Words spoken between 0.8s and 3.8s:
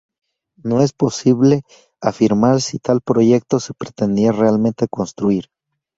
es posible afirmar si tal proyecto se